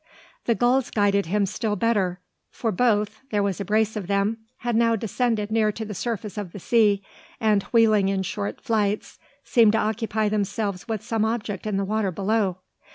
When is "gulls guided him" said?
0.55-1.45